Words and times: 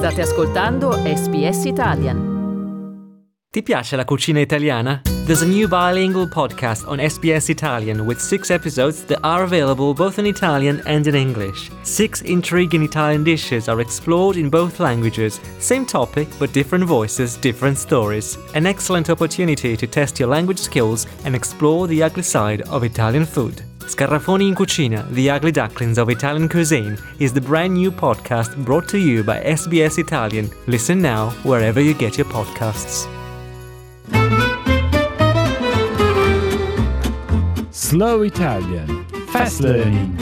State 0.00 0.22
ascoltando 0.22 0.94
SBS 1.04 1.66
Italian. 1.66 2.18
Ti 3.52 3.62
piace 3.62 3.96
la 3.96 4.04
cucina 4.04 4.40
italiana? 4.40 5.02
There's 5.26 5.42
a 5.42 5.46
new 5.46 5.68
bilingual 5.68 6.26
podcast 6.26 6.88
on 6.88 7.00
SBS 7.00 7.50
Italian 7.50 8.06
with 8.06 8.18
six 8.18 8.50
episodes 8.50 9.04
that 9.04 9.18
are 9.22 9.42
available 9.42 9.92
both 9.92 10.18
in 10.18 10.24
Italian 10.24 10.80
and 10.86 11.06
in 11.06 11.14
English. 11.14 11.70
Six 11.82 12.22
intriguing 12.22 12.82
Italian 12.82 13.24
dishes 13.24 13.68
are 13.68 13.82
explored 13.82 14.38
in 14.38 14.48
both 14.48 14.80
languages. 14.80 15.38
Same 15.58 15.84
topic, 15.84 16.28
but 16.38 16.54
different 16.54 16.86
voices, 16.86 17.36
different 17.36 17.76
stories. 17.76 18.38
An 18.54 18.64
excellent 18.64 19.10
opportunity 19.10 19.76
to 19.76 19.86
test 19.86 20.18
your 20.18 20.30
language 20.30 20.60
skills 20.60 21.06
and 21.26 21.34
explore 21.34 21.86
the 21.88 22.02
ugly 22.02 22.22
side 22.22 22.62
of 22.70 22.84
Italian 22.84 23.26
food. 23.26 23.69
Scarafoni 23.90 24.46
in 24.46 24.54
Cucina, 24.54 25.04
The 25.10 25.28
Ugly 25.30 25.50
Ducklings 25.50 25.98
of 25.98 26.10
Italian 26.10 26.48
Cuisine, 26.48 26.96
is 27.18 27.32
the 27.32 27.40
brand 27.40 27.74
new 27.74 27.90
podcast 27.90 28.56
brought 28.64 28.88
to 28.90 28.98
you 28.98 29.24
by 29.24 29.42
SBS 29.42 29.98
Italian. 29.98 30.48
Listen 30.68 31.02
now 31.02 31.30
wherever 31.42 31.80
you 31.80 31.92
get 31.92 32.16
your 32.16 32.26
podcasts. 32.26 33.08
Slow 37.72 38.22
Italian 38.22 39.04
Fast 39.32 39.60
Learning 39.60 40.16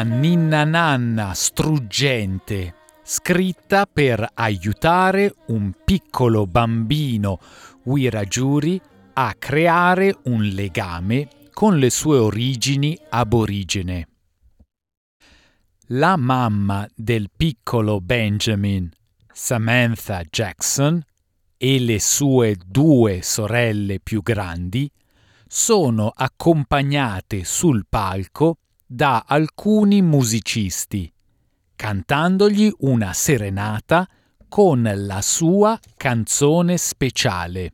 Una 0.00 0.16
ninna 0.16 0.64
nanna 0.64 1.34
struggente, 1.34 2.74
scritta 3.02 3.84
per 3.84 4.26
aiutare 4.32 5.34
un 5.48 5.72
piccolo 5.84 6.46
bambino 6.46 7.38
Wirajuri 7.82 8.80
a 9.12 9.34
creare 9.38 10.16
un 10.24 10.42
legame 10.42 11.28
con 11.52 11.76
le 11.76 11.90
sue 11.90 12.16
origini 12.16 12.98
aborigene. 13.10 14.08
La 15.88 16.16
mamma 16.16 16.88
del 16.94 17.28
piccolo 17.36 18.00
Benjamin, 18.00 18.88
Samantha 19.30 20.22
Jackson, 20.22 21.04
e 21.58 21.78
le 21.78 22.00
sue 22.00 22.56
due 22.66 23.20
sorelle 23.20 24.00
più 24.00 24.22
grandi 24.22 24.90
sono 25.46 26.10
accompagnate 26.14 27.44
sul 27.44 27.84
palco 27.86 28.60
da 28.92 29.22
alcuni 29.24 30.02
musicisti, 30.02 31.08
cantandogli 31.76 32.72
una 32.80 33.12
serenata 33.12 34.04
con 34.48 34.82
la 34.82 35.22
sua 35.22 35.78
canzone 35.96 36.76
speciale. 36.76 37.72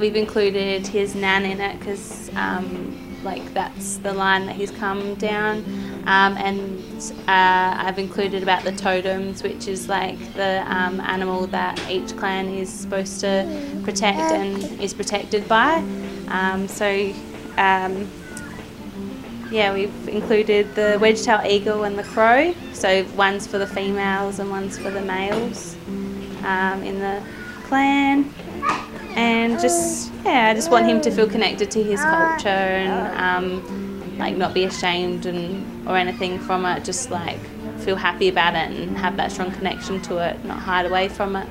We've 0.00 0.18
included 0.18 0.88
his 0.88 1.14
nan 1.14 1.44
in 1.44 1.60
it 1.60 1.78
because, 1.78 2.32
um, 2.34 2.96
like, 3.22 3.54
that's 3.54 3.98
the 3.98 4.12
line 4.12 4.46
that 4.46 4.56
he's 4.56 4.72
come 4.72 5.14
down. 5.14 5.62
Um, 6.06 6.36
and 6.36 6.82
uh, 7.28 7.86
I've 7.86 8.00
included 8.00 8.42
about 8.42 8.64
the 8.64 8.72
totems, 8.72 9.44
which 9.44 9.68
is 9.68 9.88
like 9.88 10.18
the 10.34 10.64
um, 10.66 11.00
animal 11.02 11.46
that 11.52 11.80
each 11.88 12.16
clan 12.16 12.48
is 12.48 12.68
supposed 12.68 13.20
to 13.20 13.46
protect 13.84 14.32
and 14.32 14.64
is 14.80 14.94
protected 14.94 15.46
by. 15.46 15.76
Um, 16.26 16.66
so, 16.66 17.12
um, 17.56 18.08
yeah, 19.52 19.72
we've 19.72 20.08
included 20.08 20.74
the 20.74 20.98
wedge-tailed 21.00 21.46
eagle 21.46 21.84
and 21.84 21.98
the 21.98 22.02
crow. 22.02 22.54
So 22.72 23.04
one's 23.16 23.46
for 23.46 23.58
the 23.58 23.66
females 23.66 24.38
and 24.38 24.50
one's 24.50 24.78
for 24.78 24.90
the 24.90 25.02
males 25.02 25.76
um, 26.42 26.82
in 26.82 26.98
the 26.98 27.22
clan 27.68 28.32
and 29.14 29.60
just 29.60 30.12
yeah, 30.24 30.50
I 30.50 30.54
just 30.54 30.70
want 30.70 30.86
him 30.86 31.00
to 31.02 31.10
feel 31.10 31.28
connected 31.28 31.70
to 31.72 31.82
his 31.82 32.00
culture 32.00 32.48
and 32.48 33.16
um, 33.18 34.18
like 34.18 34.36
not 34.36 34.54
be 34.54 34.64
ashamed 34.64 35.26
and 35.26 35.88
or 35.88 35.96
anything 35.96 36.38
from 36.38 36.64
it. 36.64 36.84
Just 36.84 37.10
like 37.10 37.40
feel 37.80 37.96
happy 37.96 38.28
about 38.28 38.54
it 38.54 38.70
and 38.70 38.96
have 38.96 39.16
that 39.16 39.32
strong 39.32 39.50
connection 39.50 40.00
to 40.02 40.18
it, 40.18 40.44
not 40.44 40.58
hide 40.58 40.86
away 40.86 41.08
from 41.08 41.36
it. 41.36 41.48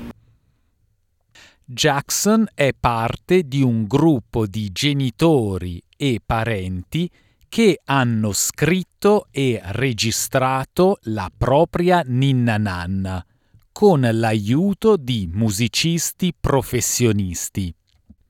Jackson 1.66 2.48
è 2.54 2.72
parte 2.78 3.48
di 3.48 3.62
un 3.62 3.86
gruppo 3.88 4.46
di 4.46 4.72
genitori 4.74 5.82
e 5.96 6.20
parenti 6.26 7.10
che 7.52 7.82
hanno 7.84 8.32
scritto 8.32 9.28
e 9.30 9.60
registrato 9.62 11.00
la 11.02 11.30
propria 11.38 12.02
ninna 12.06 12.56
nanna 12.56 13.26
con 13.74 14.08
l'aiuto 14.10 14.96
di 14.96 15.30
musicisti 15.30 16.34
professionisti 16.40 17.76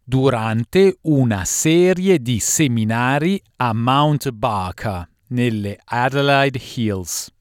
durante 0.04 0.98
una 1.02 1.46
serie 1.46 2.18
di 2.18 2.40
seminari 2.40 3.40
a 3.58 3.76
Mount 3.76 4.32
Barker 4.32 5.08
nelle 5.28 5.78
Adelaide 5.84 6.60
Hills. 6.74 7.32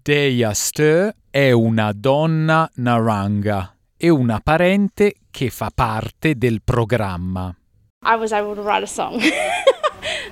Deya 0.00 0.54
Stir 0.54 1.12
è 1.28 1.50
una 1.50 1.90
donna 1.92 2.70
Naranga 2.74 3.76
e 3.96 4.10
una 4.10 4.38
parente 4.38 5.14
che 5.32 5.50
fa 5.50 5.72
parte 5.74 6.36
del 6.36 6.62
programma. 6.62 7.52
I 8.04 8.14
was 8.14 8.30
able 8.30 8.54
to 8.54 8.62
write 8.62 8.84
a 8.84 8.86
song. 8.86 9.20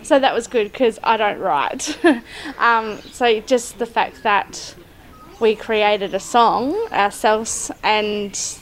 so 0.03 0.19
that 0.19 0.34
was 0.34 0.47
good 0.47 0.71
because 0.73 0.99
I 1.03 1.17
don't 1.17 1.39
write. 1.39 1.99
um, 2.59 2.99
so 3.12 3.41
just 3.41 3.79
the 3.79 3.87
fact 3.87 4.23
that 4.23 4.75
we 5.41 5.55
created 5.55 6.15
a 6.15 6.21
song 6.21 6.75
ourselves 6.93 7.71
and 7.83 8.59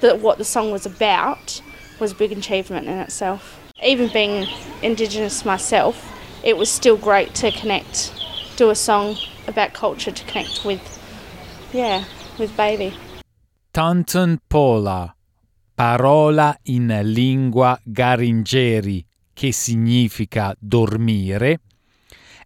that 0.00 0.20
what 0.20 0.38
the 0.38 0.44
song 0.44 0.70
was 0.70 0.86
about 0.86 1.62
was 1.98 2.12
a 2.12 2.14
big 2.14 2.32
achievement 2.32 2.86
in 2.86 2.98
itself. 2.98 3.60
Even 3.82 4.08
being 4.12 4.46
Indigenous 4.82 5.44
myself, 5.44 6.12
it 6.44 6.56
was 6.56 6.70
still 6.70 6.96
great 6.96 7.34
to 7.36 7.50
connect, 7.50 8.12
do 8.56 8.70
a 8.70 8.74
song 8.74 9.16
about 9.46 9.72
culture 9.72 10.10
to 10.10 10.24
connect 10.24 10.64
with, 10.64 10.82
yeah, 11.72 12.04
with 12.38 12.56
baby. 12.56 12.94
Tantan 13.72 14.38
Pola, 14.48 15.14
parola 15.76 16.56
in 16.64 16.88
lingua 17.14 17.78
garingeri 17.88 19.04
che 19.38 19.52
significa 19.52 20.52
dormire, 20.58 21.60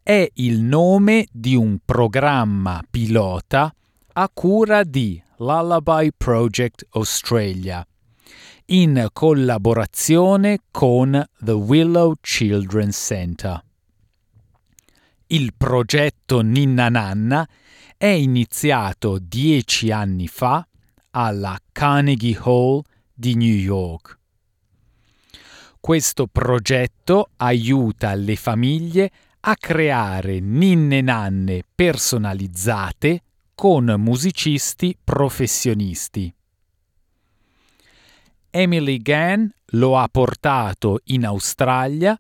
è 0.03 0.31
il 0.35 0.61
nome 0.61 1.27
di 1.33 1.55
un 1.55 1.79
programma 1.83 2.83
pilota 2.91 3.75
a 4.13 4.29
cura 4.29 4.85
di 4.85 5.19
Lullaby 5.39 6.11
Project 6.15 6.85
Australia, 6.91 7.83
in 8.67 9.09
collaborazione 9.11 10.65
con 10.71 11.25
The 11.39 11.53
Willow 11.53 12.13
Children's 12.21 13.03
Center. 13.03 13.65
Il 15.29 15.55
progetto 15.57 16.43
Ninna 16.43 16.91
Nanna 16.91 17.49
è 17.97 18.05
iniziato 18.05 19.19
dieci 19.19 19.91
anni 19.91 20.29
fa 20.29 20.69
alla 21.13 21.59
Carnegie 21.73 22.39
Hall 22.45 22.83
di 23.15 23.35
New 23.35 23.55
York. 23.55 24.21
Questo 25.83 26.29
progetto 26.29 27.31
aiuta 27.39 28.15
le 28.15 28.37
famiglie 28.37 29.11
a 29.41 29.57
creare 29.57 30.39
ninne 30.39 31.01
nanne 31.01 31.65
personalizzate 31.75 33.23
con 33.53 33.93
musicisti 33.99 34.97
professionisti. 35.03 36.33
Emily 38.49 38.99
Gann 38.99 39.45
lo 39.71 39.99
ha 39.99 40.07
portato 40.09 41.01
in 41.07 41.27
Australia 41.27 42.17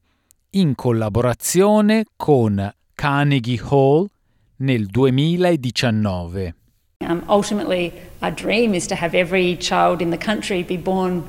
in 0.51 0.75
collaborazione 0.75 2.07
con 2.17 2.69
Carnegie 2.95 3.63
Hall 3.63 4.09
nel 4.57 4.87
2019. 4.87 6.55
Um, 6.99 7.23
ultimately, 7.29 7.93
our 8.23 8.33
dream 8.33 8.75
is 8.75 8.87
to 8.89 8.97
have 8.97 9.17
every 9.17 9.57
child 9.57 10.01
in 10.01 10.11
the 10.11 10.19
country 10.19 10.65
be 10.65 10.77
born 10.77 11.23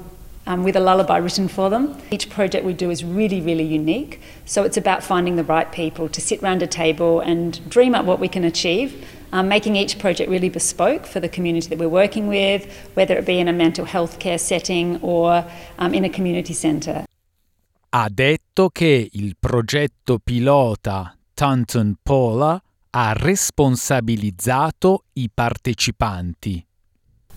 um, 0.46 0.64
with 0.64 0.76
a 0.76 0.80
lullaby 0.80 1.18
written 1.18 1.48
for 1.48 1.70
them. 1.70 1.98
Each 2.12 2.30
project 2.30 2.66
we 2.66 2.74
do 2.74 2.90
is 2.90 3.04
really, 3.04 3.42
really 3.42 3.64
unique. 3.64 4.20
So 4.46 4.64
it's 4.64 4.78
about 4.78 5.04
finding 5.04 5.36
the 5.36 5.44
right 5.44 5.72
people 5.72 6.10
to 6.10 6.22
sit 6.22 6.42
round 6.42 6.62
a 6.62 6.68
table 6.68 7.20
and 7.22 7.60
dream 7.70 7.96
up 7.96 8.06
what 8.06 8.20
we 8.20 8.28
can 8.28 8.44
achieve, 8.44 9.06
um, 9.32 9.48
making 9.48 9.76
each 9.76 9.98
project 10.00 10.30
really 10.30 10.50
bespoke 10.50 11.06
for 11.06 11.20
the 11.20 11.30
community 11.30 11.68
that 11.70 11.80
we're 11.80 11.88
working 11.90 12.28
with, 12.28 12.66
whether 12.94 13.16
it 13.18 13.26
be 13.26 13.40
in 13.40 13.48
a 13.48 13.54
mental 13.54 13.86
health 13.86 14.20
care 14.20 14.38
setting 14.38 15.00
or 15.02 15.46
um, 15.80 15.94
in 15.94 16.04
a 16.06 16.10
community 16.10 16.54
centre. 16.54 17.06
Ha 17.90 18.10
detto 18.10 18.70
che 18.70 19.10
il 19.12 19.36
progetto 19.40 20.18
pilota 20.18 21.16
Tanton 21.36 21.96
Pola 22.02 22.60
ha 22.96 23.14
responsabilizzato 23.14 25.04
i 25.14 25.30
partecipanti. 25.32 26.66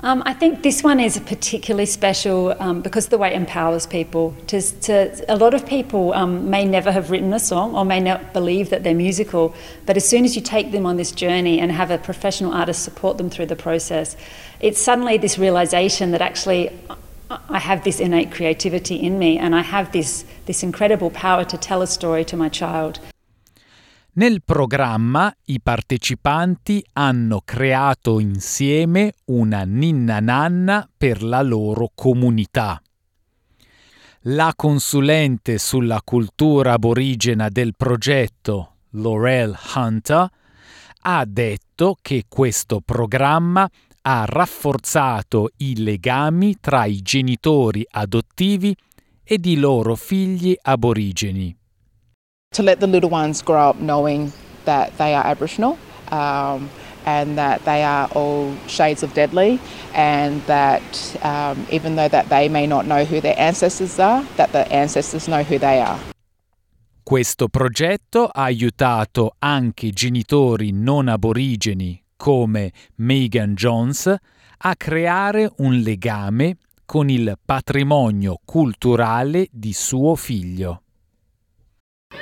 Um, 0.00 0.22
I 0.26 0.34
think 0.34 0.62
this 0.62 0.84
one 0.84 1.00
is 1.00 1.18
particularly 1.18 1.86
special 1.86 2.54
um, 2.60 2.82
because 2.82 3.08
the 3.08 3.16
way 3.16 3.32
it 3.32 3.36
empowers 3.36 3.86
people. 3.86 4.36
To, 4.48 4.60
to, 4.60 5.24
a 5.32 5.36
lot 5.36 5.54
of 5.54 5.64
people 5.64 6.12
um, 6.12 6.50
may 6.50 6.66
never 6.66 6.92
have 6.92 7.10
written 7.10 7.32
a 7.32 7.38
song 7.38 7.74
or 7.74 7.84
may 7.84 7.98
not 7.98 8.34
believe 8.34 8.68
that 8.70 8.84
they're 8.84 8.94
musical, 8.94 9.54
but 9.86 9.96
as 9.96 10.06
soon 10.06 10.26
as 10.26 10.36
you 10.36 10.42
take 10.42 10.70
them 10.70 10.84
on 10.84 10.96
this 10.96 11.12
journey 11.12 11.60
and 11.60 11.72
have 11.72 11.90
a 11.90 11.96
professional 11.96 12.52
artist 12.52 12.82
support 12.82 13.16
them 13.16 13.30
through 13.30 13.46
the 13.46 13.56
process, 13.56 14.16
it's 14.60 14.80
suddenly 14.80 15.16
this 15.16 15.38
realization 15.38 16.10
that 16.10 16.20
actually 16.20 16.78
I 17.30 17.58
have 17.58 17.82
this 17.82 17.98
innate 17.98 18.30
creativity 18.30 18.96
in 18.96 19.18
me 19.18 19.38
and 19.38 19.54
I 19.54 19.62
have 19.62 19.92
this, 19.92 20.26
this 20.44 20.62
incredible 20.62 21.10
power 21.10 21.44
to 21.46 21.56
tell 21.56 21.80
a 21.80 21.86
story 21.86 22.24
to 22.26 22.36
my 22.36 22.50
child. 22.50 23.00
Nel 24.16 24.42
programma 24.42 25.30
i 25.44 25.60
partecipanti 25.60 26.82
hanno 26.94 27.42
creato 27.44 28.18
insieme 28.18 29.12
una 29.26 29.64
ninna 29.64 30.20
nanna 30.20 30.88
per 30.96 31.22
la 31.22 31.42
loro 31.42 31.90
comunità. 31.94 32.80
La 34.20 34.54
consulente 34.56 35.58
sulla 35.58 36.00
cultura 36.02 36.72
aborigena 36.72 37.50
del 37.50 37.74
progetto, 37.76 38.76
Laurel 38.92 39.54
Hunter, 39.74 40.30
ha 41.02 41.24
detto 41.26 41.98
che 42.00 42.24
questo 42.26 42.80
programma 42.80 43.68
ha 44.00 44.24
rafforzato 44.24 45.50
i 45.58 45.82
legami 45.82 46.56
tra 46.58 46.86
i 46.86 47.02
genitori 47.02 47.86
adottivi 47.86 48.74
ed 49.22 49.44
i 49.44 49.56
loro 49.56 49.94
figli 49.94 50.56
aborigeni. 50.58 51.54
To 52.56 52.62
let 52.62 52.80
the 52.80 52.86
little 52.86 53.10
ones 53.10 53.42
grow 53.42 53.68
up 53.68 53.78
knowing 53.78 54.32
that 54.64 54.96
they 54.96 55.14
are 55.14 55.24
Aboriginal 55.26 55.78
um, 56.10 56.70
and 57.04 57.36
that 57.36 57.62
they 57.66 57.84
are 57.84 58.08
all 58.14 58.54
shades 58.66 59.02
of 59.02 59.12
deadly 59.12 59.60
and 59.94 60.40
that 60.46 60.82
um, 61.22 61.66
even 61.70 61.96
though 61.96 62.08
that 62.08 62.30
they 62.30 62.48
may 62.48 62.66
not 62.66 62.86
know 62.86 63.04
who 63.04 63.20
their 63.20 63.38
ancestors 63.38 63.98
are, 63.98 64.24
that 64.36 64.52
the 64.52 64.66
ancestors 64.72 65.28
know 65.28 65.42
who 65.42 65.58
they 65.58 65.80
are. 65.80 65.98
Questo 67.02 67.48
progetto 67.48 68.24
ha 68.32 68.44
aiutato 68.44 69.34
anche 69.38 69.90
genitori 69.90 70.72
non 70.72 71.08
aborigeni 71.08 72.02
come 72.16 72.72
Megan 72.96 73.54
Jones 73.54 74.12
a 74.58 74.76
creare 74.76 75.52
un 75.58 75.78
legame 75.80 76.56
con 76.86 77.10
il 77.10 77.36
patrimonio 77.44 78.40
culturale 78.44 79.46
di 79.52 79.72
suo 79.74 80.16
figlio. 80.16 80.80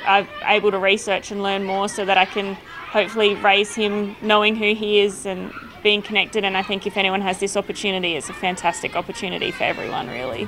I'm 0.05 0.27
able 0.45 0.71
to 0.71 0.79
research 0.79 1.31
and 1.31 1.41
learn 1.41 1.63
more 1.63 1.89
so 1.89 2.05
that 2.05 2.17
I 2.17 2.25
can 2.25 2.55
hopefully 2.55 3.35
raise 3.35 3.75
him 3.75 4.15
knowing 4.21 4.55
who 4.55 4.73
he 4.73 4.99
is 4.99 5.25
and 5.25 5.51
being 5.83 6.01
connected. 6.01 6.43
And 6.43 6.55
I 6.57 6.63
think 6.63 6.87
if 6.87 6.97
anyone 6.97 7.21
has 7.21 7.39
this 7.39 7.57
opportunity, 7.57 8.15
it's 8.15 8.29
a 8.29 8.33
fantastic 8.33 8.95
opportunity 8.95 9.51
for 9.51 9.63
everyone, 9.63 10.07
really. 10.07 10.47